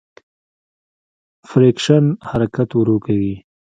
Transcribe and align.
فریکشن 1.49 2.03
حرکت 2.29 2.69
ورو 2.75 2.97
کوي. 3.05 3.33